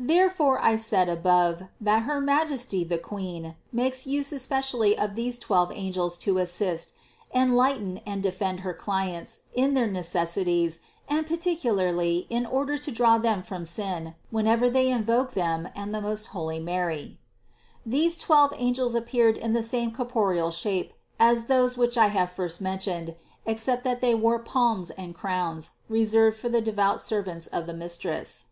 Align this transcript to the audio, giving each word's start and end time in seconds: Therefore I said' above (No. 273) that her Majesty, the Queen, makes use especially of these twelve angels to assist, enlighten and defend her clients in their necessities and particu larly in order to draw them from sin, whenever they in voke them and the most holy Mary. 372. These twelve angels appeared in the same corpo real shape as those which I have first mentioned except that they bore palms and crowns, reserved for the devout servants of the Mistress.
Therefore 0.00 0.58
I 0.62 0.76
said' 0.76 1.10
above 1.10 1.60
(No. 1.60 1.66
273) 1.66 1.84
that 1.84 2.02
her 2.04 2.20
Majesty, 2.22 2.84
the 2.84 2.96
Queen, 2.96 3.54
makes 3.70 4.06
use 4.06 4.32
especially 4.32 4.96
of 4.96 5.14
these 5.14 5.38
twelve 5.38 5.70
angels 5.74 6.16
to 6.24 6.38
assist, 6.38 6.94
enlighten 7.34 8.00
and 8.06 8.22
defend 8.22 8.60
her 8.60 8.72
clients 8.72 9.40
in 9.52 9.74
their 9.74 9.86
necessities 9.86 10.80
and 11.06 11.26
particu 11.26 11.74
larly 11.74 12.26
in 12.30 12.46
order 12.46 12.78
to 12.78 12.90
draw 12.90 13.18
them 13.18 13.42
from 13.42 13.66
sin, 13.66 14.14
whenever 14.30 14.70
they 14.70 14.88
in 14.90 15.04
voke 15.04 15.32
them 15.32 15.68
and 15.76 15.94
the 15.94 16.00
most 16.00 16.28
holy 16.28 16.58
Mary. 16.60 17.18
372. 17.84 17.90
These 17.90 18.16
twelve 18.16 18.54
angels 18.56 18.94
appeared 18.94 19.36
in 19.36 19.52
the 19.52 19.62
same 19.62 19.92
corpo 19.92 20.22
real 20.30 20.50
shape 20.50 20.94
as 21.20 21.44
those 21.44 21.76
which 21.76 21.98
I 21.98 22.06
have 22.06 22.30
first 22.32 22.62
mentioned 22.62 23.16
except 23.44 23.84
that 23.84 24.00
they 24.00 24.14
bore 24.14 24.38
palms 24.38 24.88
and 24.88 25.14
crowns, 25.14 25.72
reserved 25.90 26.38
for 26.38 26.48
the 26.48 26.62
devout 26.62 27.02
servants 27.02 27.46
of 27.48 27.66
the 27.66 27.74
Mistress. 27.74 28.46